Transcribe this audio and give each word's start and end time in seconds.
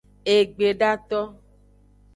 Egbedato. 0.35 1.21